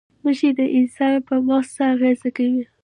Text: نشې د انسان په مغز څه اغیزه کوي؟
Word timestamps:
نشې 0.23 0.49
د 0.57 0.59
انسان 0.77 1.13
په 1.27 1.35
مغز 1.47 1.69
څه 1.75 1.83
اغیزه 1.93 2.29
کوي؟ 2.37 2.63